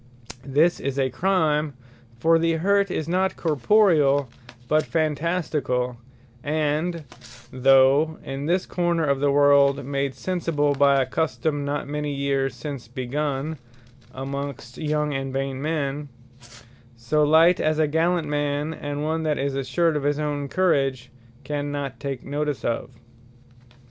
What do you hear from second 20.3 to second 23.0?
courage, cannot take notice of.